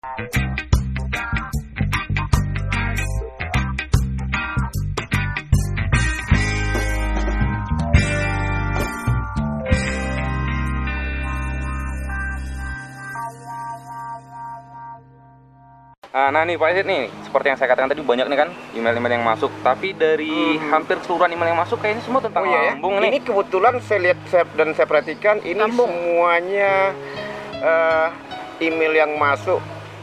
[0.00, 0.16] Ah,
[16.32, 19.26] Nah nih Pak Isid nih, seperti yang saya katakan tadi banyak nih kan email-email yang
[19.28, 19.52] masuk.
[19.60, 22.52] Tapi dari hampir keseluruhan email yang masuk kayaknya semua tentang Hmm.
[22.52, 22.72] Oh iya ya.
[22.72, 23.20] lambung Ini nih.
[23.20, 25.92] kebetulan saya lihat saya, dan saya perhatikan ini Lambung.
[25.92, 26.96] semuanya
[27.60, 28.08] eh,
[28.64, 29.60] email yang masuk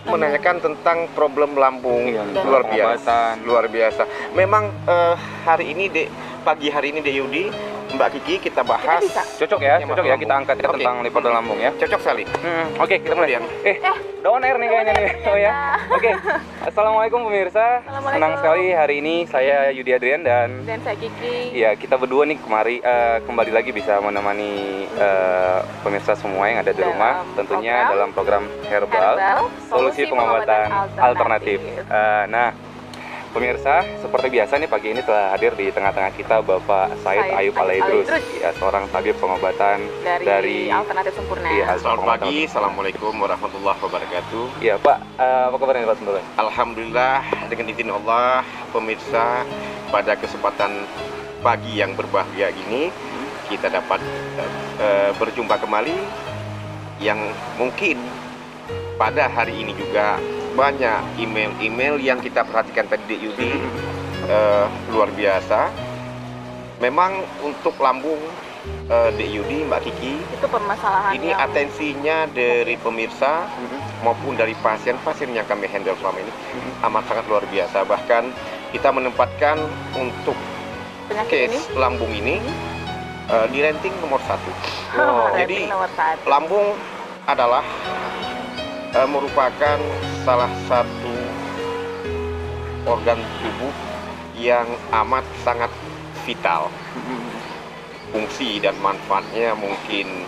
[0.07, 2.07] menanyakan tentang problem lambung.
[2.07, 3.17] Iya, luar biasa.
[3.43, 4.03] Luar biasa.
[4.33, 6.07] Memang eh, hari ini dek
[6.47, 7.51] pagi hari ini dek Yudi
[7.87, 9.23] Mbak Kiki kita bahas bisa.
[9.43, 11.71] Cocok ya, cocok ya kita angkat ya tentang lipotan lambung ya.
[11.75, 13.35] cocok sekali Hmm, Oke, kita mulai.
[13.35, 13.43] Kemudian.
[13.63, 13.77] Eh,
[14.19, 15.07] down air nih kayaknya nih.
[15.23, 15.51] Oh ya.
[15.87, 16.11] Oke.
[16.67, 17.79] Assalamualaikum pemirsa.
[17.83, 18.15] Assalamualaikum.
[18.19, 21.51] Senang sekali hari ini saya Yudi Adrian dan Dan saya Kiki.
[21.51, 24.51] ya kita berdua nih kemari eh, kembali lagi bisa menemani
[24.87, 30.03] eh, pemirsa semua yang ada di Dalam rumah tentunya program dalam program Herbal, Herbal, Solusi
[30.07, 31.59] Pengobatan Alternatif.
[31.87, 32.51] Eh, nah,
[33.37, 37.53] pemirsa seperti biasa nih pagi ini telah hadir di tengah-tengah kita Bapak Said Said Ayub
[37.53, 41.45] Alaidrus, ya seorang tabib pengobatan dari, dari Alternatif Sempurna.
[41.53, 44.45] Iya, Selamat pagi Assalamualaikum warahmatullahi wabarakatuh.
[44.57, 46.25] Iya Pak, Eh, apa kabarnya Pak sebelumnya?
[46.41, 48.41] Alhamdulillah dengan izin Allah
[48.73, 49.45] pemirsa
[49.93, 50.89] pada kesempatan
[51.45, 52.89] pagi yang berbahagia ini
[53.53, 54.01] kita dapat
[54.81, 56.25] eh, berjumpa kembali.
[56.97, 57.29] Yang
[57.61, 58.01] mungkin
[58.97, 60.17] pada hari ini juga
[60.57, 63.53] banyak email-email yang kita perhatikan tadi Dek Yudi
[64.25, 65.69] eh, luar biasa.
[66.81, 68.17] Memang untuk lambung
[68.87, 73.47] Dek Yudi, Mbak Kiki, Itu permasalahan ini yang atensinya dari pemirsa
[73.99, 76.31] maupun dari pasien-pasien yang kami handle selama ini
[76.87, 77.83] amat sangat luar biasa.
[77.83, 78.23] Bahkan
[78.71, 79.59] kita menempatkan
[79.95, 80.35] untuk
[81.07, 81.59] penyakit ini.
[81.59, 82.39] case lambung ini
[83.31, 84.51] eh, di ranking nomor satu.
[84.97, 85.35] Wow.
[85.35, 86.23] Jadi, nomor satu.
[86.25, 86.67] Lambung
[87.27, 87.61] adalah
[88.97, 89.79] eh, merupakan
[90.25, 91.13] salah satu
[92.89, 93.73] organ tubuh
[94.33, 94.65] yang
[95.05, 95.69] amat sangat
[96.25, 96.73] vital.
[98.09, 100.25] Fungsi dan manfaatnya mungkin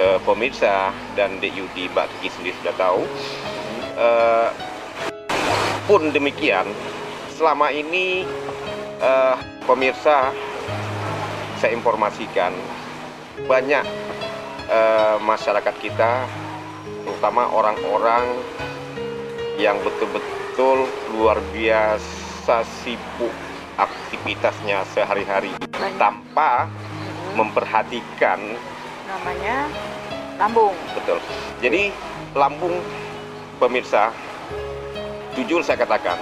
[0.00, 3.02] eh, pemirsa dan Yudi Mbak Kiki sendiri sudah tahu.
[3.98, 4.48] Eh,
[5.86, 6.68] pun demikian,
[7.36, 8.24] selama ini
[9.00, 10.32] eh, pemirsa
[11.58, 12.54] saya informasikan
[13.44, 13.84] banyak
[14.70, 16.24] eh, masyarakat kita,
[17.08, 18.28] terutama orang-orang
[19.56, 20.84] yang betul-betul
[21.16, 23.32] luar biasa sibuk
[23.80, 25.56] aktivitasnya sehari-hari
[25.96, 26.68] tanpa
[27.32, 28.60] memperhatikan
[29.08, 29.72] namanya
[30.36, 30.76] lambung.
[30.92, 31.16] betul.
[31.64, 31.88] Jadi
[32.36, 32.76] lambung
[33.56, 34.12] pemirsa,
[35.32, 36.20] jujur saya katakan,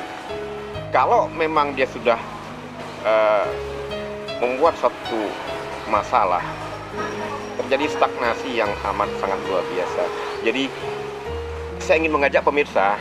[0.95, 2.17] kalau memang dia sudah
[3.03, 3.49] eh,
[4.39, 5.35] membuat satu
[5.91, 6.47] masalah,
[7.59, 10.26] terjadi stagnasi yang amat sangat luar biasa.
[10.47, 10.71] Jadi
[11.83, 12.95] saya ingin mengajak pemirsa,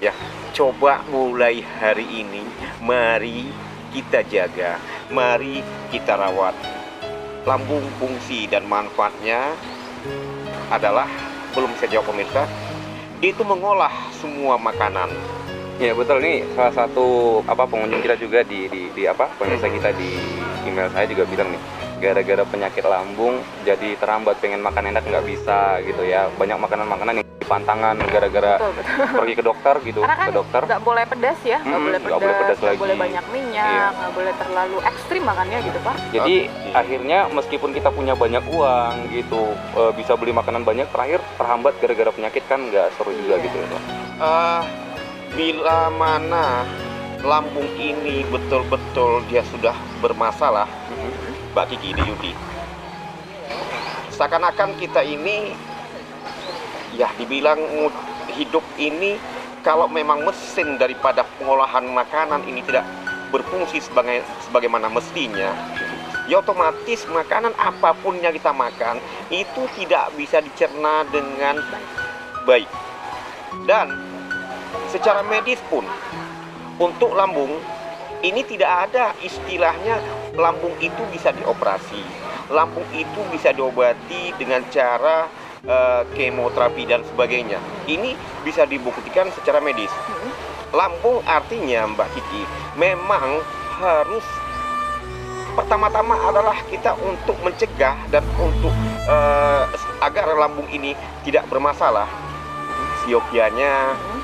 [0.00, 0.16] ya
[0.56, 2.48] coba mulai hari ini,
[2.80, 3.52] mari
[3.92, 4.80] kita jaga,
[5.12, 5.60] mari
[5.92, 6.56] kita rawat.
[7.44, 9.52] Lambung fungsi dan manfaatnya
[10.72, 11.08] adalah
[11.52, 12.46] belum saya jawab pemirsa
[13.20, 15.12] itu mengolah semua makanan
[15.80, 19.96] Iya betul nih salah satu apa pengunjung kita juga di di, di apa pemirsa kita
[19.96, 20.12] di
[20.68, 25.58] email saya juga bilang nih gara-gara penyakit lambung jadi terambat pengen makan enak nggak bisa
[25.82, 28.54] gitu ya banyak makanan-makanan yang dipantangan gara-gara
[29.12, 31.98] pergi ke dokter gitu Karena kan ke dokter nggak boleh pedas ya, nggak Mm-mm, boleh
[31.98, 32.80] nggak pedas, boleh pedas nggak lagi.
[32.80, 33.86] boleh banyak minyak, Iya.
[33.92, 35.94] nggak boleh terlalu ekstrim makannya gitu pak.
[36.10, 36.70] jadi Oke.
[36.72, 39.42] akhirnya meskipun kita punya banyak uang gitu
[39.76, 43.44] eh, bisa beli makanan banyak terakhir terhambat gara-gara penyakit kan nggak seru juga Iya.
[43.44, 43.82] gitu ya Pak.
[44.20, 44.62] Eh,
[45.30, 46.46] bila mana
[47.20, 50.68] lambung ini betul-betul dia sudah bermasalah.
[51.52, 52.32] Mbak Kiki di Yudi
[54.20, 55.56] seakan-akan kita ini
[56.92, 57.56] ya dibilang
[58.36, 59.16] hidup ini
[59.64, 62.84] kalau memang mesin daripada pengolahan makanan ini tidak
[63.32, 65.56] berfungsi sebagai sebagaimana mestinya
[66.28, 69.00] ya otomatis makanan apa pun yang kita makan
[69.32, 71.58] itu tidak bisa dicerna dengan
[72.44, 72.68] baik.
[73.66, 73.90] Dan
[74.92, 75.82] secara medis pun
[76.80, 77.60] untuk lambung
[78.24, 80.00] ini tidak ada istilahnya
[80.34, 82.00] lambung itu bisa dioperasi
[82.50, 85.28] lambung itu bisa diobati dengan cara
[85.62, 90.32] eh, kemoterapi dan sebagainya ini bisa dibuktikan secara medis Hmm.
[90.72, 92.42] lambung artinya Mbak Kiki
[92.80, 93.44] memang
[93.80, 94.24] harus
[95.52, 98.72] pertama-tama adalah kita untuk mencegah dan untuk
[99.04, 99.62] eh,
[100.00, 100.96] agar lambung ini
[101.28, 102.08] tidak bermasalah
[103.04, 104.20] siokianya Hmm.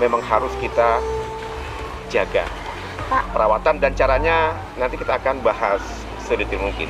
[0.00, 1.00] memang harus kita
[2.10, 2.44] jaga
[3.08, 3.24] Pak.
[3.32, 5.80] perawatan dan caranya nanti kita akan bahas
[6.20, 6.88] sedetail mungkin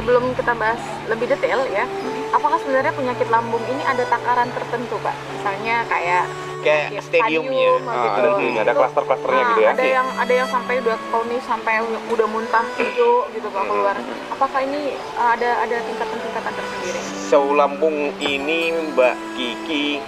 [0.00, 0.80] sebelum kita bahas
[1.12, 1.84] lebih detail ya,
[2.32, 5.12] apakah sebenarnya penyakit lambung ini ada takaran tertentu, Pak?
[5.36, 6.24] Misalnya kayak
[6.60, 7.72] Kayak ya, stadiumnya.
[7.72, 8.04] stadium, Ah,
[8.36, 8.60] gitu.
[8.60, 9.70] ada klaster-klasternya Nah, gitu ya.
[9.72, 11.74] Ada yang ada yang sampai udah kronis sampai
[12.12, 13.96] udah muntah hijau gitu Pak keluar.
[14.28, 17.00] Apakah ini uh, ada ada tingkatan-tingkatan tersendiri?
[17.32, 20.04] Saw lambung ini Mbak Kiki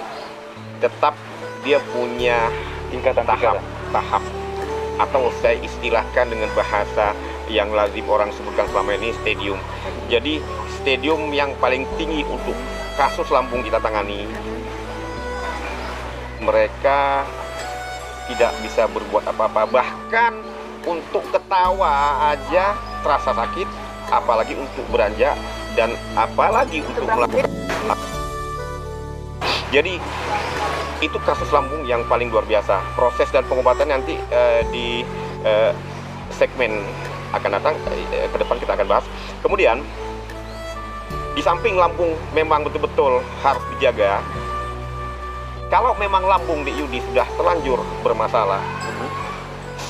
[0.84, 1.16] tetap
[1.64, 2.52] dia punya
[2.92, 3.81] Tingkatan tahap tingkatan.
[3.92, 4.24] Tahap
[5.00, 7.16] atau saya istilahkan dengan bahasa
[7.48, 9.58] yang lazim orang sebutkan selama ini stadium.
[10.08, 10.40] Jadi
[10.80, 12.56] stadium yang paling tinggi untuk
[12.96, 14.28] kasus lambung kita tangani
[16.42, 17.22] mereka
[18.26, 19.68] tidak bisa berbuat apa-apa.
[19.70, 20.32] Bahkan
[20.90, 22.74] untuk ketawa aja
[23.06, 23.68] terasa sakit
[24.10, 25.38] apalagi untuk beranjak
[25.78, 27.48] dan apalagi untuk melakukan
[29.72, 29.96] jadi
[31.02, 32.78] itu kasus lambung yang paling luar biasa.
[32.94, 35.02] Proses dan pengobatan nanti eh, di
[35.42, 35.74] eh,
[36.30, 36.86] segmen
[37.34, 37.74] akan datang
[38.14, 39.04] eh, ke depan kita akan bahas.
[39.42, 39.82] Kemudian
[41.34, 44.22] di samping lambung memang betul-betul harus dijaga.
[45.66, 48.60] Kalau memang lambung di Yudi sudah terlanjur bermasalah,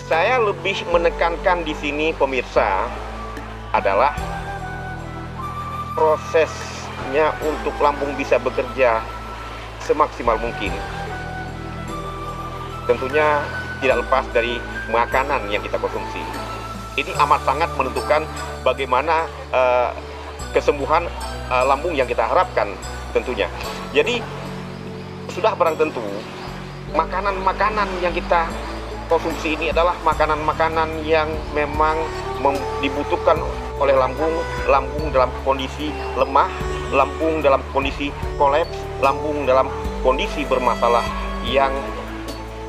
[0.06, 2.86] saya lebih menekankan di sini pemirsa
[3.74, 4.14] adalah
[5.98, 9.02] prosesnya untuk lambung bisa bekerja
[9.82, 10.70] semaksimal mungkin.
[12.86, 13.42] Tentunya
[13.82, 14.58] tidak lepas dari
[14.90, 16.22] makanan yang kita konsumsi.
[16.98, 18.22] Ini amat sangat menentukan
[18.62, 19.90] bagaimana eh,
[20.52, 21.08] kesembuhan
[21.50, 22.70] eh, lambung yang kita harapkan
[23.16, 23.48] tentunya.
[23.92, 24.20] Jadi
[25.32, 26.04] sudah barang tentu
[26.92, 28.44] makanan-makanan yang kita
[29.08, 31.96] konsumsi ini adalah makanan-makanan yang memang
[32.40, 33.40] mem- dibutuhkan
[33.80, 34.32] oleh lambung,
[34.68, 36.48] lambung dalam kondisi lemah,
[36.92, 39.68] lambung dalam kondisi kolaps, lambung dalam
[40.04, 41.04] kondisi bermasalah
[41.48, 41.72] yang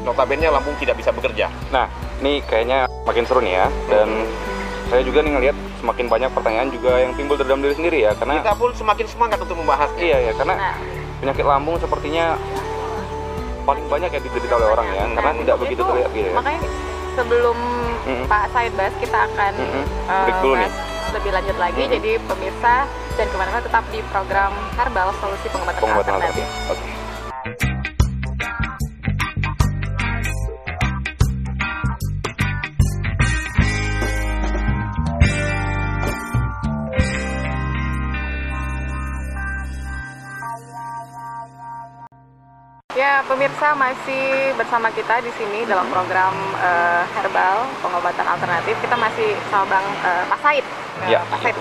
[0.04, 1.48] notabene lambung tidak bisa bekerja.
[1.70, 1.88] Nah,
[2.20, 3.68] ini kayaknya makin seru nih ya.
[3.88, 4.08] Dan
[4.88, 8.12] saya juga nih ngelihat semakin banyak pertanyaan juga yang timbul dalam diri sendiri ya.
[8.14, 10.00] Karena Kita pun semakin semangat untuk membahasnya.
[10.00, 10.76] iya ya, karena Nah,
[11.20, 12.36] penyakit lambung sepertinya
[13.64, 15.04] paling banyak ya diderita oleh orang ya.
[15.06, 16.36] Nah, Karena tidak begitu itu terlihat gitu ya.
[16.36, 16.62] makanya
[17.14, 17.58] sebelum
[18.04, 18.26] Mm-mm.
[18.28, 19.84] Pak Said bahas kita akan Mm-mm.
[20.04, 20.68] uh, Break dulu nih.
[20.68, 20.76] bahas
[21.14, 21.82] lebih lanjut lagi.
[21.82, 21.94] Mm-mm.
[21.96, 22.74] Jadi pemirsa
[23.14, 26.46] dan ke mana-mana tetap di program Herbal Solusi Pengobatan, Pengobatan Alternatif.
[26.68, 26.90] Oke.
[43.13, 48.74] Ya, pemirsa masih bersama kita di sini dalam program eh, Herbal Pengobatan Alternatif.
[48.81, 50.65] Kita masih sama Bang eh, Pak Said.
[51.06, 51.21] Eh, Ya.
[51.30, 51.54] Pak Said.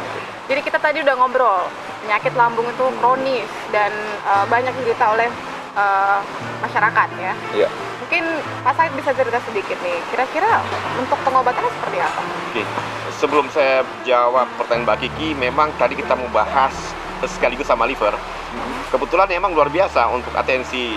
[0.48, 1.68] Jadi kita tadi udah ngobrol
[2.08, 3.92] penyakit lambung itu kronis dan
[4.24, 5.28] eh, banyak diderita oleh
[5.76, 6.18] eh,
[6.64, 7.36] masyarakat ya.
[7.52, 7.68] Iya.
[8.00, 8.24] Mungkin
[8.64, 10.00] Pak Said bisa cerita sedikit nih.
[10.08, 10.64] Kira-kira
[10.96, 12.20] untuk pengobatannya seperti apa?
[12.48, 12.64] Oke.
[13.20, 16.72] Sebelum saya jawab pertanyaan Mbak Kiki, memang tadi kita mau bahas
[17.28, 18.16] sekaligus sama liver.
[18.88, 20.96] Kebetulan memang luar biasa untuk atensi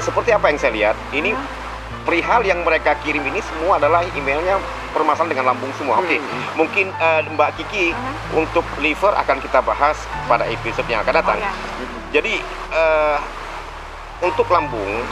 [0.00, 0.96] seperti apa yang saya lihat.
[1.10, 1.34] Ini
[2.04, 4.60] perihal yang mereka kirim ini semua adalah emailnya
[4.92, 5.98] permasalahan dengan lambung semua.
[5.98, 6.20] Oke,
[6.54, 8.44] mungkin eh, Mbak Kiki Mhm.
[8.44, 11.38] untuk liver akan kita bahas pada episode yang akan datang.
[11.38, 11.52] Oh, ya.
[12.14, 12.38] Jadi
[12.74, 13.18] eh,
[14.22, 15.02] untuk lambung,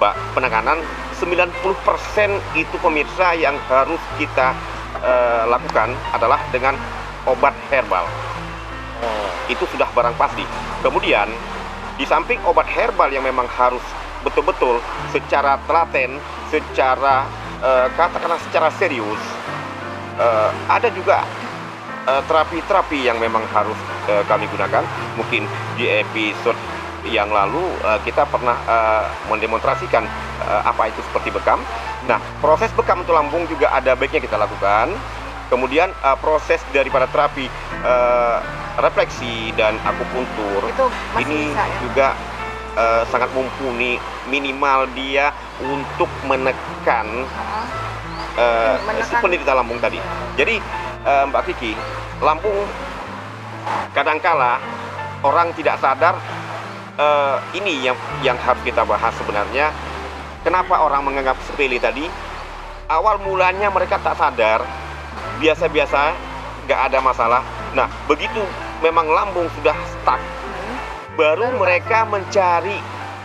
[0.00, 0.78] Mbak, penanganan
[1.18, 4.54] 90% itu pemirsa yang harus kita
[5.02, 6.72] eh, lakukan adalah dengan
[7.26, 8.06] obat herbal.
[9.48, 10.44] Itu sudah barang pasti.
[10.84, 11.24] Kemudian
[11.98, 13.82] di samping obat herbal yang memang harus
[14.22, 14.78] betul-betul
[15.10, 17.26] secara telaten, secara
[17.58, 19.18] eh, katakanlah secara serius,
[20.22, 21.26] eh, ada juga
[22.06, 23.76] eh, terapi-terapi yang memang harus
[24.06, 24.86] eh, kami gunakan.
[25.18, 25.42] Mungkin
[25.74, 26.58] di episode
[27.10, 30.06] yang lalu eh, kita pernah eh, mendemonstrasikan
[30.46, 31.58] eh, apa itu seperti bekam.
[32.06, 34.94] Nah, proses bekam untuk lambung juga ada baiknya kita lakukan.
[35.50, 37.50] Kemudian eh, proses daripada terapi
[37.82, 38.38] eh,
[38.78, 41.76] refleksi dan akupuntur Itu masih ini bisa ya.
[41.82, 42.08] juga
[42.78, 43.98] eh, sangat mumpuni
[44.30, 47.66] minimal dia untuk menekan Heeh.
[48.38, 49.98] eh, si penderita lambung tadi.
[50.38, 50.62] Jadi
[51.04, 51.74] eh, Mbak Kiki,
[52.22, 52.54] lambung
[53.92, 54.62] kadangkala
[55.26, 56.14] orang tidak sadar
[56.96, 59.74] eh, ini yang yang harus kita bahas sebenarnya.
[60.46, 62.06] Kenapa orang menganggap sepele tadi?
[62.88, 64.64] Awal mulanya mereka tak sadar,
[65.42, 66.16] biasa-biasa,
[66.64, 67.42] nggak ada masalah.
[67.76, 68.40] Nah, begitu
[68.80, 70.76] memang lambung sudah stuck, Hmm.
[71.14, 72.78] baru mereka mencari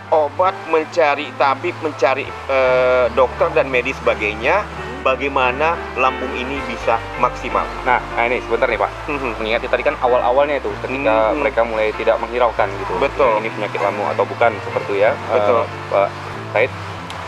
[0.10, 4.62] obat, mencari tabib, mencari eh, dokter dan medis sebagainya.
[5.04, 7.68] Bagaimana lambung ini bisa maksimal?
[7.84, 8.88] Nah, nah ini sebentar nih Pak.
[9.36, 11.44] Mengingat tadi kan awal-awalnya itu ketika Hmm.
[11.44, 12.94] mereka mulai tidak menghiraukan gitu.
[13.04, 13.44] Betul.
[13.44, 15.12] Ini penyakit lambung atau bukan seperti itu ya.
[15.28, 15.68] Betul.
[15.68, 16.10] Eh, Pak
[16.56, 16.72] Said,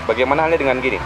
[0.08, 1.02] bagaimana halnya dengan gini?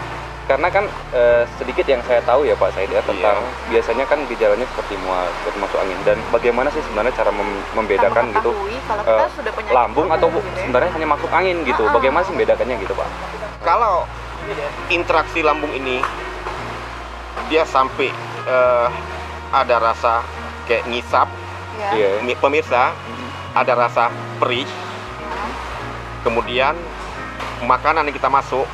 [0.49, 0.81] Karena kan
[1.13, 3.69] eh, sedikit yang saya tahu ya Pak Said ya tentang Iya.
[3.69, 8.33] biasanya kan gejalanya seperti mual, seperti masuk angin dan bagaimana sih sebenarnya cara mem- membedakan
[8.33, 8.49] gitu
[8.89, 10.65] kalau kita eh, sudah penyakit lambung atau gitu ya.
[10.65, 11.83] sebenarnya hanya masuk angin gitu.
[11.85, 11.93] Ah.
[11.93, 13.07] Bagaimana sih membedakannya gitu Pak?
[13.61, 14.09] Kalau
[14.89, 16.01] interaksi lambung ini
[17.45, 18.09] dia sampai
[18.49, 18.87] eh,
[19.53, 20.25] ada rasa
[20.65, 21.29] kayak ngisap,
[21.77, 21.89] ya.
[21.93, 22.09] Iya.
[22.25, 22.89] Mi- pemirsa
[23.53, 24.09] ada rasa
[24.41, 24.65] perih,
[26.21, 26.73] kemudian
[27.61, 28.65] makanan yang kita masuk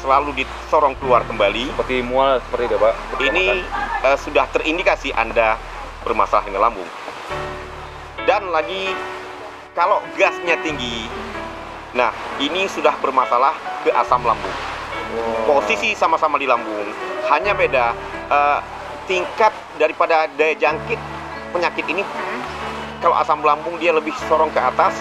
[0.00, 1.72] selalu disorong keluar kembali.
[1.72, 2.94] Seperti mual seperti itu Pak.
[2.94, 3.46] ketika Ini
[4.04, 5.56] eh, sudah terindikasi Anda
[6.04, 6.88] bermasalah dengan lambung.
[8.26, 8.94] Dan lagi
[9.76, 11.06] kalau gasnya tinggi,
[11.94, 12.10] nah
[12.42, 13.54] ini sudah bermasalah
[13.86, 14.56] ke asam lambung.
[15.46, 16.90] Posisi sama-sama di lambung,
[17.30, 17.94] hanya beda
[18.30, 18.58] eh,
[19.06, 20.98] tingkat daripada daya jangkit
[21.54, 22.02] penyakit ini.
[22.02, 22.40] Hmm.
[23.00, 24.98] Kalau asam lambung dia lebih sorong ke atas,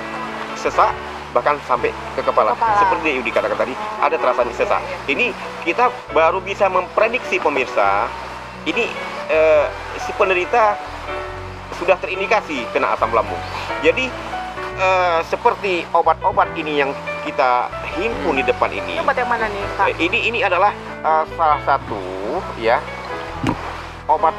[0.60, 0.94] sesak
[1.36, 2.56] bahkan sampai ke kepala.
[2.56, 2.80] Kepala.
[2.80, 4.80] Seperti yang dikatakan tadi, ada terasa sesak.
[5.12, 5.36] Ini
[5.68, 8.08] kita baru bisa memprediksi pemirsa,
[8.64, 8.88] ini
[9.28, 9.68] eh,
[10.00, 10.80] si penderita
[11.76, 13.40] sudah terindikasi kena asam lambung.
[13.84, 14.08] Jadi
[14.80, 16.96] eh, seperti obat-obat ini yang
[17.28, 17.68] kita
[18.00, 18.96] himpun di depan ini.
[19.04, 19.92] Obat yang mana nih, Pak?
[19.92, 20.72] Eh, ini ini adalah
[21.04, 22.00] eh, salah satu
[22.56, 22.80] ya
[24.06, 24.36] obat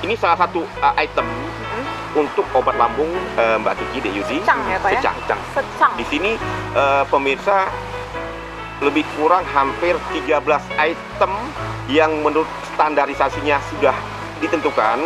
[0.00, 1.28] ini salah satu eh, item.
[2.16, 4.38] Untuk obat lambung eh, Mbak Kiki de Yudi.
[4.40, 5.00] Secang ya, Pak ya?
[5.04, 5.16] Secang.
[5.22, 5.40] Secang.
[5.52, 5.92] Secang.
[6.00, 6.32] Di sini
[6.72, 7.68] eh, pemirsa
[8.80, 10.40] lebih kurang hampir 13
[10.76, 11.32] item
[11.88, 13.94] yang menurut standarisasinya sudah
[14.40, 15.00] ditentukan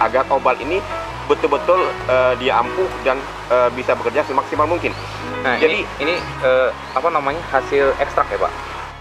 [0.00, 0.80] agar obat ini
[1.24, 3.16] betul-betul eh, dia ampuh dan
[3.48, 4.92] eh, bisa bekerja semaksimal mungkin.
[5.40, 8.52] Nah, Jadi- ini, ini eh, apa namanya hasil ekstrak ya Pak?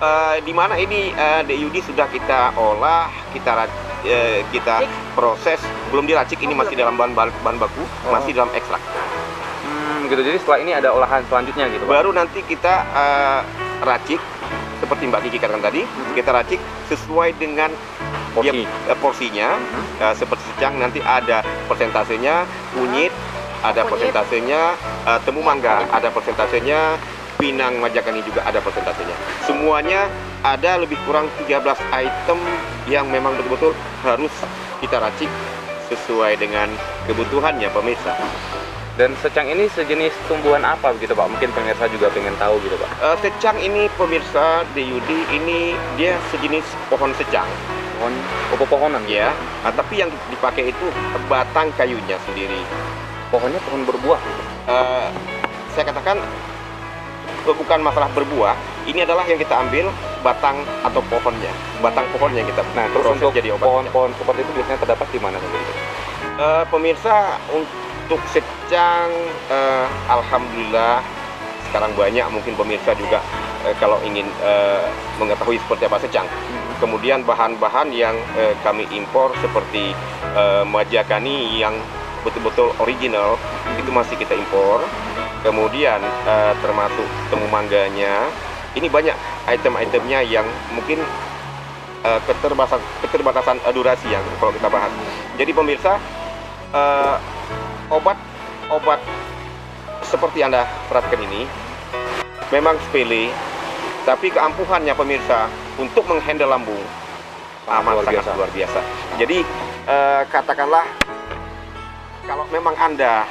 [0.04, 3.68] Eh, di mana ini eh, DUD sudah kita olah, kita
[4.04, 4.84] eh, kita
[5.14, 8.12] proses, belum diracik ini Oh, masih dalam bahan bahan, bahan baku, Oh.
[8.12, 8.82] masih dalam ekstrak.
[9.64, 10.22] Hmm, gitu.
[10.22, 11.92] Jadi setelah ini ada olahan selanjutnya gitu Pak.
[11.92, 13.40] Baru nanti kita eh,
[13.82, 14.20] racik
[14.80, 16.14] seperti Mbak Kiki katakan tadi, Mhm.
[16.14, 18.64] kita racik sesuai dengan dia, Porsi.
[18.66, 19.50] eh, porsinya.
[19.98, 22.44] Eh, seperti secang nanti ada persentasenya
[22.74, 23.14] kunyit,
[23.62, 24.62] ada persentasenya
[25.04, 27.00] eh, temu mangga, ada persentasenya
[27.44, 29.12] pinang majakani juga ada persentasenya.
[29.44, 30.08] Semuanya
[30.48, 31.60] ada lebih kurang 13
[31.92, 32.40] item
[32.88, 34.32] yang memang betul-betul harus
[34.80, 35.28] kita racik
[35.92, 36.72] sesuai dengan
[37.04, 38.16] kebutuhannya pemirsa.
[38.96, 41.28] Dan secang ini sejenis tumbuhan apa gitu Pak?
[41.36, 42.90] Mungkin pemirsa juga pengen tahu gitu Pak.
[43.04, 47.50] Eh, secang ini pemirsa DUD ini dia sejenis pohon secang
[48.00, 48.14] Pohon,
[48.54, 49.32] oh, pepohonan ya,
[49.64, 50.86] Ah, tapi yang dipakai itu
[51.32, 52.62] batang kayunya sendiri.
[53.32, 54.20] Pohonnya pohon berbuah.
[54.22, 54.44] gitu.
[54.70, 55.08] Eh,
[55.74, 56.22] saya katakan
[57.52, 58.56] bukan masalah berbuah,
[58.88, 59.92] ini adalah yang kita ambil
[60.24, 61.52] batang atau pohonnya,
[61.84, 63.68] batang pohonnya yang kita Nah, terus proses untuk jadi obat.
[63.68, 65.60] pohon-pohon seperti itu biasanya terdapat di mana saja?
[66.34, 67.16] Eh, pemirsa
[67.52, 69.12] untuk secang,
[69.52, 71.04] eh, alhamdulillah
[71.68, 73.20] sekarang banyak mungkin pemirsa juga
[73.68, 74.88] eh, kalau ingin eh,
[75.20, 76.28] mengetahui seperti apa secang.
[76.80, 79.92] Kemudian bahan-bahan yang eh, kami impor seperti
[80.36, 81.76] eh, majakani yang
[82.24, 83.36] betul-betul original
[83.76, 84.80] itu masih kita impor.
[85.44, 88.32] Kemudian eh, termasuk temu mangganya.
[88.74, 89.14] Ini banyak
[89.46, 91.04] item-itemnya yang mungkin
[92.02, 94.90] eh, keterbatasan keterbatasan eh, durasi yang kalau kita bahas.
[95.36, 96.00] Jadi pemirsa
[96.72, 97.16] eh,
[97.92, 98.18] obat
[98.72, 99.00] obat
[100.08, 101.44] seperti anda perhatikan ini
[102.50, 103.34] memang sepele,
[104.08, 106.82] tapi keampuhannya pemirsa untuk menghandle lambung
[107.66, 108.32] Sangat amat luar sangat biasa.
[108.38, 108.80] luar biasa.
[109.20, 109.38] Jadi
[109.90, 110.86] eh, katakanlah
[112.24, 113.28] kalau memang anda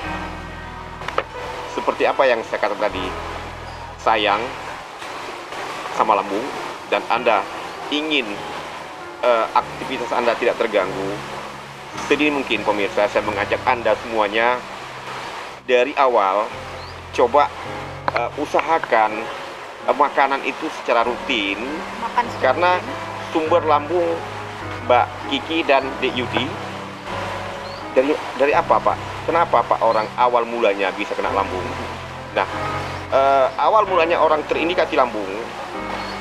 [1.72, 3.04] seperti apa yang saya katakan tadi
[3.98, 4.40] sayang
[5.96, 6.44] sama lambung
[6.88, 7.40] dan anda
[7.88, 8.24] ingin
[9.22, 11.12] eh, aktivitas anda tidak terganggu
[12.08, 14.56] sedini mungkin pemirsa saya mengajak anda semuanya
[15.68, 16.48] dari awal
[17.12, 17.48] coba
[18.12, 19.20] eh, usahakan
[19.88, 21.60] eh, makanan itu secara rutin
[22.00, 22.94] Makan Karena- ini.
[23.32, 24.12] sumber lambung
[24.84, 26.44] Mbak Kiki dan Dek Yudi
[27.96, 29.11] dari dari apa Pak?
[29.22, 31.62] Kenapa Pak orang awal mulanya bisa kena lambung?
[32.34, 32.46] Nah,
[33.12, 35.28] eh, awal mulanya orang terindikasi lambung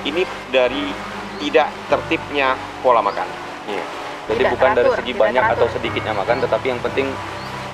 [0.05, 0.93] ini dari
[1.41, 2.53] tidak tertibnya
[2.85, 3.25] pola makan.
[3.65, 3.85] Iya.
[4.29, 5.57] Jadi Tidak bukan dari teratur, segi tidak banyak teratur.
[5.57, 7.07] atau sedikitnya makan, tetapi yang penting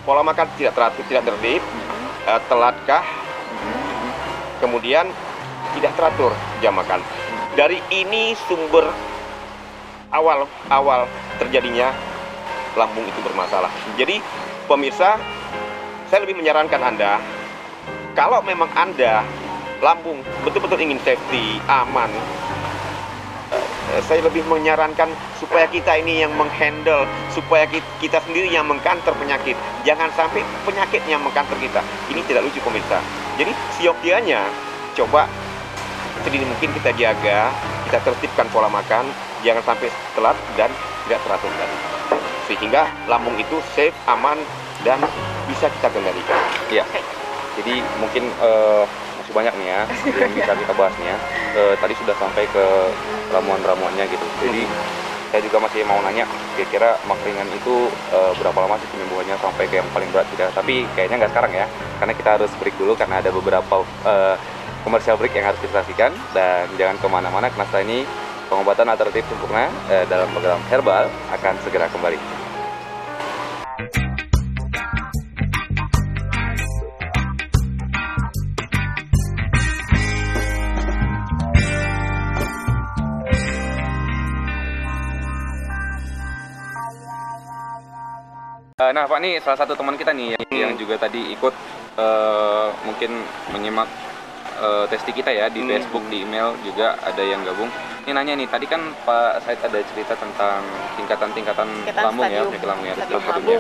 [0.07, 1.59] Pola makan tidak teratur, tidak tertib,
[2.23, 3.03] eh, telatkah,
[4.63, 5.03] kemudian
[5.75, 6.31] tidak teratur
[6.63, 7.03] jam makan.
[7.59, 8.87] Dari ini sumber
[10.15, 11.11] awal awal
[11.43, 11.91] terjadinya
[12.79, 13.67] lambung itu bermasalah.
[13.99, 14.23] Jadi
[14.67, 15.15] pemirsa,
[16.11, 17.17] saya lebih menyarankan Anda
[18.17, 19.21] kalau memang Anda
[19.79, 22.09] lambung betul-betul ingin safety, aman,
[23.53, 25.05] eh, saya lebih menyarankan
[25.37, 29.53] supaya kita ini yang menghandle, supaya ki- kita sendiri yang mengkanter penyakit.
[29.85, 31.79] Jangan sampai penyakit yang mengkanter kita.
[32.09, 32.97] Ini tidak lucu pemirsa.
[33.37, 34.49] Jadi siokianya
[34.97, 35.29] coba
[36.25, 37.53] sedini mungkin kita jaga
[37.85, 39.07] kita tertibkan pola makan,
[39.45, 40.73] jangan sampai telat dan
[41.05, 41.96] tidak teratur tadi.
[42.47, 44.39] Sehingga lambung itu safe, aman
[44.87, 45.03] dan
[45.51, 46.39] bisa kita kendalikan.
[46.71, 46.83] Iya.
[47.59, 48.83] Jadi mungkin eh,
[49.19, 49.81] masih banyak nih ya
[50.23, 51.17] yang bisa kita bahas nih ya.
[51.59, 52.65] Eh, tadi sudah sampai ke
[53.35, 54.25] ramuan-ramuannya gitu.
[54.47, 54.63] Jadi
[55.27, 56.23] saya juga masih mau nanya,
[56.55, 60.55] kira-kira makringan itu eh, berapa lama sih penyembuhannya sampai ke yang paling berat tidak?
[60.55, 61.65] Tapi kayaknya nggak sekarang ya,
[61.99, 64.35] karena kita harus break dulu karena ada beberapa eh,
[64.87, 68.07] komersial break yang harus kita saksikan dan jangan ke mana-mana karena setelah ini
[68.47, 72.36] pengobatan alternatif sempurna eh, dalam program herbal akan segera kembali.
[88.87, 91.53] Eh, Nah, Pak, ini salah satu teman kita nih yang, yang juga tadi ikut
[91.99, 93.11] eh, mungkin
[93.51, 93.89] menyimak
[94.55, 95.69] eh, testi kita ya di Hmm.
[95.75, 97.67] Facebook, di email juga ada yang gabung.
[98.07, 100.63] Ini nanya nih, tadi kan Pak Said ada cerita tentang
[100.95, 102.95] tingkatan-tingkatan Tingkatan lambung ya, penyakit lambung ya,
[103.27, 103.59] lambung.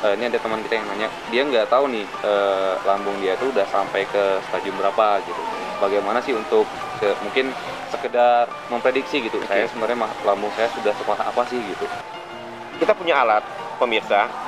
[0.00, 3.52] Eh, ini ada teman kita yang nanya, dia nggak tahu nih eh, lambung dia tuh
[3.52, 5.42] udah sampai ke stadium berapa gitu.
[5.76, 6.64] Bagaimana sih untuk
[6.96, 7.52] se- mungkin
[7.92, 9.44] sekedar memprediksi gitu.
[9.44, 11.84] Saya sebenarnya lambung saya sudah separah apa sih gitu.
[12.80, 13.44] Kita punya alat
[13.78, 14.43] pemirsa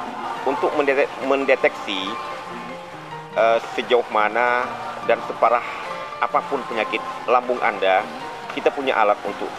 [0.46, 2.00] untuk mendete- mendeteksi
[3.36, 4.64] eh, sejauh mana
[5.04, 5.62] dan separah
[6.22, 8.00] apa pun penyakit lambung Anda,
[8.56, 9.50] kita punya alat untuk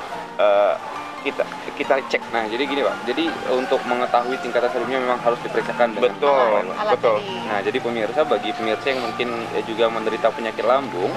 [0.41, 0.75] eh,
[1.21, 1.43] kita
[1.75, 2.23] kita cek.
[2.31, 6.65] Nah, jadi gini Pak, jadi untuk mengetahui tingkatan stadiumnya memang harus diperiksakan dengan Betul, alat,
[6.77, 7.17] alat betul.
[7.19, 7.35] tadi.
[7.51, 11.11] Nah, jadi pemirsa bagi pemirsa yang mungkin eh, juga menderita penyakit lambung,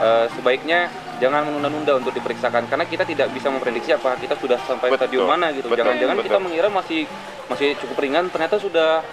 [0.00, 0.88] eh, sebaiknya
[1.20, 5.28] jangan menunda-nunda untuk diperiksakan karena kita tidak bisa memprediksi apa kita sudah sampai Betul, stadium
[5.28, 5.68] mana gitu.
[5.68, 7.04] Jangan-jangan kita mengira masih
[7.52, 9.04] masih cukup ringan, ternyata sudah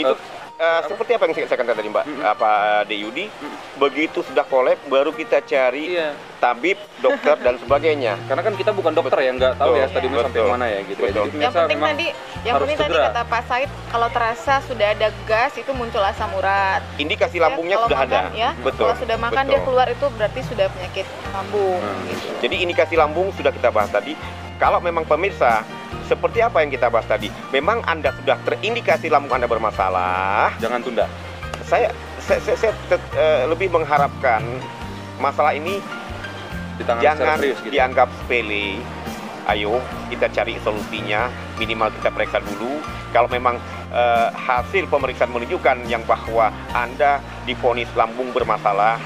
[0.00, 0.16] Itu
[0.60, 2.22] eh, seperti apa yang saya katakan tadi Mbak, Mm-mm.
[2.22, 2.50] apa
[2.84, 3.26] Deyudi,
[3.74, 6.12] begitu sudah kolab baru kita cari iya.
[6.36, 8.20] tabib, dokter dan sebagainya.
[8.28, 10.80] Karena kan kita bukan dokter ya, nggak tahu ya Betul, stadiumnya sampai betul, mana ya
[10.84, 11.00] gitu.
[11.00, 11.08] ya.
[11.08, 11.24] betul.
[11.24, 12.06] Jadi yang penting tadi
[12.40, 13.06] yang penting tadi segera.
[13.08, 17.76] kata Pak Said kalau terasa sudah ada gas itu muncul asam urat Indikasi Ya, lambungnya
[17.78, 18.20] sudah makan, ada.
[18.34, 18.84] ya Betul.
[18.86, 19.50] kalau sudah makan betul.
[19.50, 22.04] dia keluar itu berarti sudah penyakit lambung Hmm.
[22.06, 24.12] gitu Jadi indikasi lambung sudah kita bahas tadi.
[24.56, 25.64] Kalau memang pemirsa
[26.10, 31.06] seperti apa yang kita bahas tadi, memang Anda sudah terindikasi lambung Anda bermasalah, jangan tunda.
[31.62, 34.42] saya saya, saya, saya tet- eh, lebih mengharapkan
[35.22, 35.78] masalah ini
[36.98, 37.70] jangan serius gitu.
[37.70, 38.82] dianggap sepele.
[39.48, 42.82] Ayo kita cari solusinya, minimal kita periksa dulu.
[43.14, 43.56] Kalau memang
[43.94, 48.98] eh, hasil pemeriksaan menunjukkan yang bahwa Anda diponis lambung bermasalah,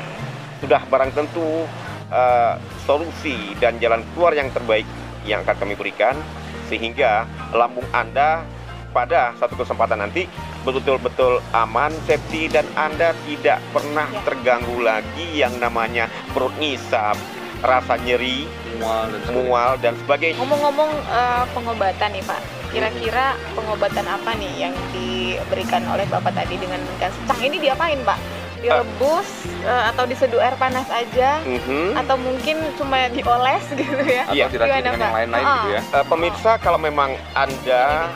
[0.65, 1.69] sudah barang tentu
[2.09, 2.55] eh,
[2.89, 4.89] solusi dan jalan keluar yang terbaik
[5.25, 6.17] yang akan kami berikan
[6.67, 8.43] sehingga lambung Anda
[8.91, 10.31] pada satu kesempatan nanti
[10.63, 14.23] betul-betul aman, safety dan Anda tidak pernah Ya.
[14.23, 17.19] terganggu lagi yang namanya perut ngisap,
[17.61, 18.47] rasa nyeri,
[18.79, 19.49] mual dan sebagainya.
[19.51, 20.39] mual dan sebagainya.
[20.41, 26.83] ngomong-ngomong eh, pengobatan nih Pak kira-kira pengobatan apa nih yang diberikan oleh Bapak tadi dengan
[26.99, 28.19] gas cang ini diapain Pak
[28.65, 29.29] direbus
[29.63, 31.95] eh, atau diseduh air panas aja Mhm.
[31.95, 34.45] atau mungkin cuma dioles gitu ya Atau Iya.
[34.49, 35.81] diracik dengan yang lain-lain gitu ya.
[35.93, 38.09] Eh, pemirsa kalau memang anda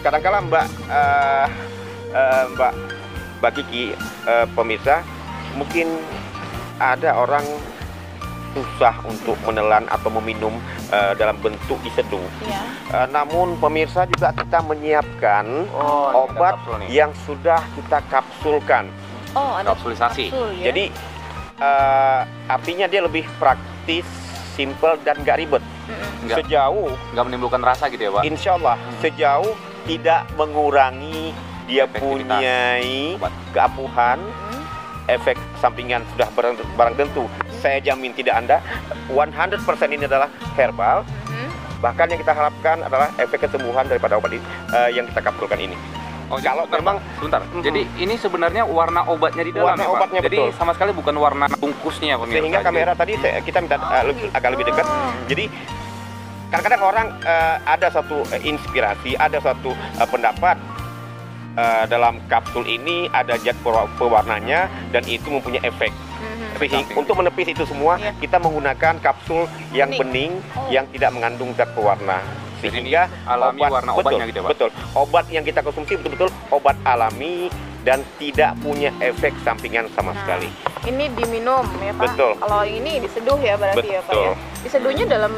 [0.00, 1.46] kadang-kala Mbak eh,
[2.12, 2.72] eh, Mbak
[3.36, 3.84] Mbak Kiki
[4.24, 5.02] eh, pemirsa
[5.52, 5.90] mungkin
[6.76, 7.42] ada orang
[8.52, 10.54] susah untuk menelan atau meminum
[10.88, 12.22] eh, dalam bentuk diseduh.
[12.42, 16.54] ya Eh, namun pemirsa juga kita menyiapkan Oh, obat
[16.86, 18.86] yang sudah kita kapsulkan.
[19.36, 20.32] Oh ada kapsulisasi.
[20.32, 20.84] kapsul ya Jadi
[21.56, 24.04] eh, artinya dia lebih praktis,
[24.52, 25.62] simple dan gak ribet.
[26.26, 28.22] Nggak, Sejauh nggak menimbulkan rasa gitu ya, Pak.
[28.24, 29.52] Insya Allah sejauh
[29.86, 31.30] tidak mengurangi
[31.66, 33.22] dia obat.
[33.54, 34.62] keapuhan Mm.
[35.08, 38.58] efek sampingan sudah barang, barang tentu saya jamin tidak anda
[39.06, 41.48] 100% ini adalah herbal Mhm.
[41.78, 45.78] bahkan yang kita harapkan adalah efek kesembuhan daripada obat ini, eh, yang kita kapsulkan ini
[46.26, 47.40] Oh, jadi Kalau memang- sebentar.
[47.44, 47.62] Mhm.
[47.62, 49.96] Jadi ini sebenarnya warna obatnya di dalam Warna ya, Pak?
[49.96, 50.50] obatnya, Jadi betul.
[50.54, 52.34] sama sekali bukan warna bungkusnya pemirsa.
[52.36, 55.10] sehingga Jadi- kamera tadi saya- kita minta eh, lebih- agak lebih dekat Oh.
[55.26, 55.44] jadi
[56.46, 60.56] kadang-kadang orang eh, ada satu eh, inspirasi ada satu eh, pendapat
[61.54, 66.44] eh, dalam kapsul ini ada zat pewa- pewarnanya dan itu mempunyai efek Mhm.
[66.56, 66.96] Sehing- Samping.
[66.96, 68.12] untuk menepis itu semua Iya.
[68.16, 70.00] kita menggunakan kapsul yang Bening.
[70.00, 70.68] bening, Oh.
[70.68, 72.20] yang tidak mengandung zat pewarna
[72.58, 74.50] Jadi sehingga alami warna betul, obatnya gitu ya, Pak?
[74.50, 80.18] betul obat yang kita konsumsi betul-betul obat alami dan tidak punya efek sampingan sama Nah,
[80.18, 80.48] sekali
[80.84, 82.02] Ini diminum ya Pak.
[82.08, 82.32] Betul.
[82.36, 84.30] Kalau ini diseduh ya berarti ya Pak ya.
[84.30, 84.32] Betul.
[84.62, 85.32] Diseduhnya dalam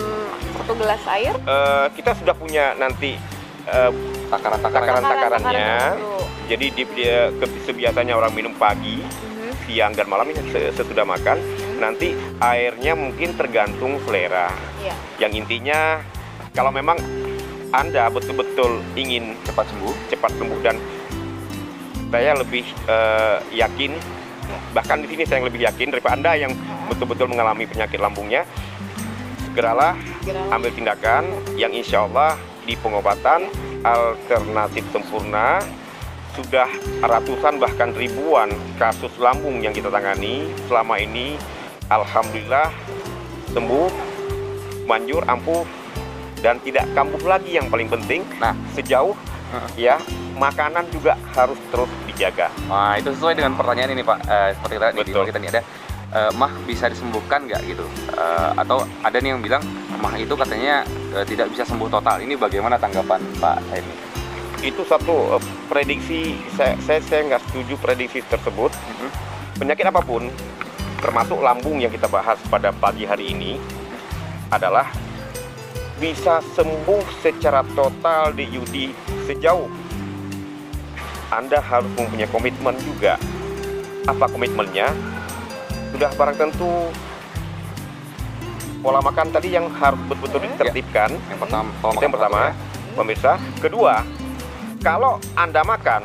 [0.54, 1.32] satu gelas air.
[1.34, 3.16] Eh, kita sudah punya nanti
[3.64, 3.90] eh,
[4.28, 5.00] Takaran-takaran.
[5.00, 5.76] Takaran-takarannya.
[5.94, 6.20] dulu.
[6.46, 9.52] jadi di, dia, ke- sebiasanya orang minum pagi Mhm.
[9.64, 11.76] siang dan malam ini se- sesudah makan Mhm.
[11.78, 14.48] Nanti airnya mungkin tergantung selera.
[14.78, 14.94] Iya.
[15.18, 16.00] Yang intinya
[16.52, 16.96] kalau memang
[17.70, 20.76] Anda betul-betul ingin cepat sembuh cepat sembuh dan
[22.08, 23.92] saya lebih eh, yakin
[24.72, 26.52] bahkan di sini saya yang lebih yakin daripada Anda yang
[26.88, 28.48] betul-betul mengalami penyakit lambungnya
[29.48, 30.56] segeralah Segera.
[30.56, 31.24] ambil tindakan
[31.60, 33.48] yang insya Allah di pengobatan
[33.84, 35.60] alternatif sempurna
[36.36, 36.68] sudah
[37.02, 41.34] ratusan bahkan ribuan kasus lambung yang kita tangani selama ini
[41.90, 42.70] Alhamdulillah
[43.50, 43.90] sembuh
[44.86, 45.66] manjur ampuh
[46.38, 48.54] dan tidak kambuh lagi yang paling penting Nah.
[48.72, 49.14] sejauh
[49.48, 49.68] Heeh.
[49.76, 49.96] ya
[50.34, 54.18] makanan juga harus terus dijaga Nah, itu sesuai dengan pertanyaan ini Pak.
[54.22, 55.24] Eh, seperti tadi di Betul.
[55.26, 55.62] kita nih ada
[56.08, 57.84] eh, mah bisa disembuhkan nggak gitu?
[58.10, 59.62] Eh, atau ada nih yang bilang
[59.96, 62.20] mah itu katanya eh, tidak bisa sembuh total.
[62.20, 63.94] Ini bagaimana tanggapan Pak ini?
[64.58, 69.08] itu satu eh, prediksi saya saya saya nggak setuju prediksi tersebut Mhm.
[69.56, 70.26] penyakit apa pun
[70.98, 73.54] termasuk lambung yang kita bahas pada pagi hari ini
[74.48, 74.90] adalah
[75.98, 78.94] bisa sembuh secara total di Yudi
[79.26, 79.66] sejauh.
[81.28, 83.20] Anda harus mempunyai komitmen juga.
[84.08, 84.88] Apa komitmennya?
[85.92, 86.88] Sudah barang tentu
[88.80, 91.10] pola makan tadi yang harus betul-betul ditertibkan.
[91.28, 92.38] Yang pertama, Itu yang pertama.
[92.48, 93.32] teratur pemirsa.
[93.60, 93.94] Kedua,
[94.80, 96.02] kalau Anda makan,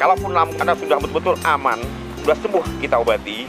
[0.00, 1.78] kalaupun lambung Anda sudah betul-betul aman,
[2.24, 3.44] sudah sembuh kita obati,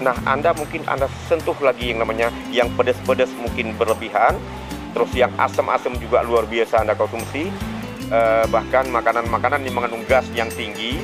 [0.00, 4.36] nah Anda mungkin Anda sentuh lagi yang namanya yang pedas-pedas mungkin berlebihan,
[4.96, 7.52] terus yang asam-asam juga luar biasa Anda konsumsi,
[8.08, 10.98] eh, bahkan makanan-makanan yang mengandung gas yang tinggi,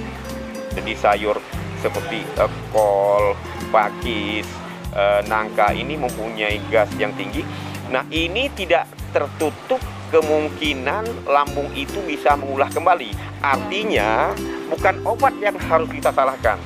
[0.74, 1.36] jadi sayur
[1.84, 3.36] seperti eh, kol,
[3.68, 4.48] pakis,
[4.96, 7.44] eh, nangka ini mempunyai gas yang tinggi.
[7.92, 9.78] Nah ini tidak tertutup
[10.10, 13.10] kemungkinan lambung itu bisa mengulah kembali.
[13.42, 14.34] Artinya
[14.70, 16.58] bukan obat yang harus kita salahkan.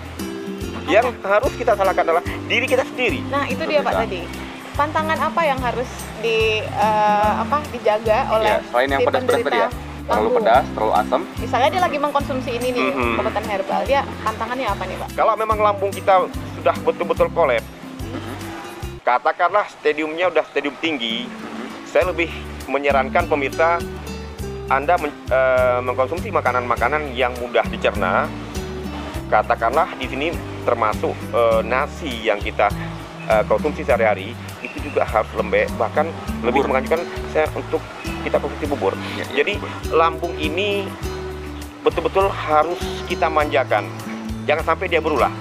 [0.88, 3.20] Yang harus kita salahkan adalah diri kita sendiri.
[3.28, 4.02] Nah, itu dia Pak Bisa.
[4.06, 4.22] tadi.
[4.70, 5.90] Pantangan apa yang harus
[6.20, 9.68] di eh, apa dijaga oleh Ya, selain yang si pedas-pedas tadi ya.
[10.00, 11.20] Terlalu pedas, terlalu asam.
[11.38, 13.14] Misalnya dia lagi mengkonsumsi ini nih, Mhm.
[13.14, 13.80] pengobatan herbal.
[13.86, 15.08] Dia pantangannya apa nih, Pak?
[15.14, 16.26] Kalau memang lambung kita
[16.58, 17.62] sudah betul-betul kolap,
[18.02, 18.34] Mhm.
[19.00, 21.66] katakanlah stadiumnya udah stadium tinggi, Mhm.
[21.86, 22.26] saya lebih
[22.66, 23.78] menyarankan pemirsa
[24.66, 28.26] Anda men- eh, mengkonsumsi makanan-makanan yang mudah dicerna.
[29.30, 30.28] Katakanlah di sini
[30.66, 32.66] termasuk eh, nasi yang kita
[33.30, 36.10] eh, konsumsi sehari-hari itu juga harus lembek, bahkan
[36.42, 36.74] lebih Bubur.
[36.74, 37.78] menganjurkan saya untuk
[38.26, 38.92] kita konsumsi bubur.
[39.16, 39.56] Ya, ya, Jadi
[39.94, 40.84] lambung ini
[41.80, 43.88] betul-betul harus kita manjakan.
[44.44, 45.32] Jangan sampai dia berulah.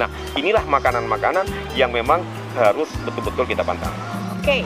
[0.00, 1.44] Nah, inilah makanan-makanan
[1.76, 2.24] yang memang
[2.56, 3.92] harus betul-betul kita pantang.
[4.40, 4.64] Oke.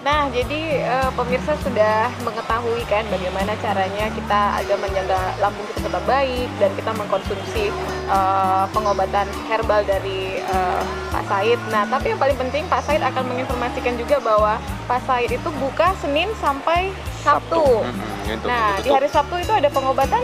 [0.00, 6.04] Nah, jadi eh, pemirsa sudah mengetahui kan bagaimana caranya kita agar menjaga lambung kita tetap
[6.04, 7.68] baik dan kita mengkonsumsi
[8.08, 10.82] eh, pengobatan herbal dari eh,
[11.12, 11.60] Pak Said.
[11.68, 14.56] Nah, tapi yang paling penting Pak Said akan menginformasikan juga bahwa
[14.88, 16.88] Pak Said itu buka Senin sampai
[17.20, 17.60] Sabtu.
[17.60, 18.08] Untuk-
[18.46, 20.22] Nah, di hari Sabtu itu ada pengobatan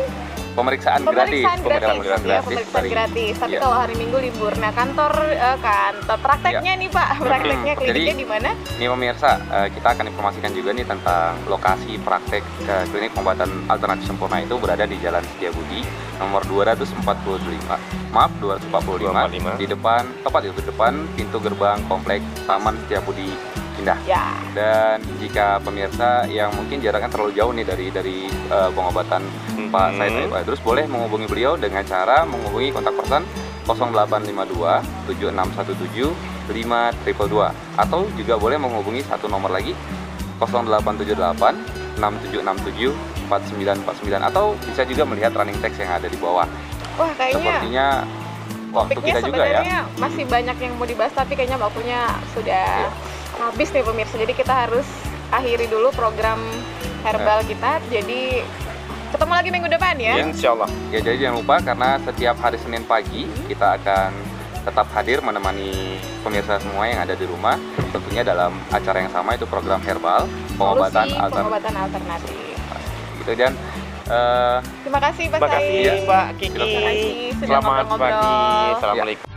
[0.56, 3.34] pemeriksaan, gratis, pemeriksaan gratis, pemeriksaan ya, pemeriksaan gratis.
[3.36, 3.60] Tapi Iya.
[3.60, 4.52] kalau hari Minggu libur.
[4.56, 8.50] Nah, kantor eh, kantor prakteknya nih Pak, prakteknya Hmm, kliniknya di mana?
[8.76, 14.08] Nih pemirsa, eh, kita akan informasikan juga nih tentang lokasi praktek ke klinik pengobatan alternatif
[14.08, 15.84] sempurna itu berada di Jalan Setiabudi
[16.16, 17.76] nomor 245.
[18.08, 19.52] Maaf, 245 245.
[19.56, 23.28] di depan tepat itu di depan pintu gerbang kompleks Taman Setiabudi
[23.86, 23.98] Indah.
[24.02, 24.34] Ya.
[24.50, 29.22] Dan jika pemirsa yang mungkin jaraknya terlalu jauh nih dari dari eh, pengobatan
[29.66, 29.96] Pak Mhm.
[29.96, 33.22] Said Taib terus boleh menghubungi beliau dengan cara menghubungi kontak person
[33.64, 36.10] 0852 7617
[36.46, 39.70] 5222 atau juga boleh menghubungi satu nomor lagi
[40.38, 42.90] 0878 6767
[43.26, 46.46] 4949 atau bisa juga melihat running text yang ada di bawah.
[46.94, 47.86] Wah, kayaknya Sepertinya
[48.70, 49.82] waktu kita juga ya.
[49.96, 52.90] masih banyak yang mau dibahas tapi kayaknya waktunya sudah Iya.
[53.38, 54.16] Habis nih pemirsa.
[54.16, 54.86] Jadi kita harus
[55.28, 56.38] akhiri dulu program
[57.02, 57.48] herbal Iya.
[57.48, 57.70] kita.
[57.88, 58.20] Jadi
[59.08, 60.14] ketemu lagi minggu depan ya.
[60.18, 60.70] Insya Allah.
[60.88, 64.10] Ya jadi jangan lupa karena setiap hari Senin pagi kita akan
[64.62, 67.54] tetap hadir menemani pemirsa semua yang ada di rumah
[67.94, 70.26] tentunya dalam acara yang sama itu program herbal
[70.58, 72.34] pengobatan Solusi alternatif pengobatan alternatif.
[73.16, 73.52] gitu dan
[74.10, 75.86] eh, Terima kasih Pak Terima kasih.
[76.02, 76.50] Pak Kiki.
[76.50, 78.34] Terima kasih sudah Selamat pagi.
[78.74, 79.35] Assalamualaikum.